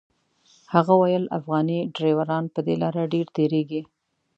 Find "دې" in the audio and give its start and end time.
2.65-2.75